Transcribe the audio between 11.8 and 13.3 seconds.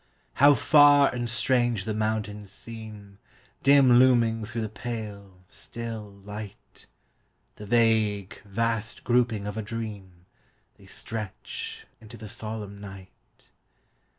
into the solemn night.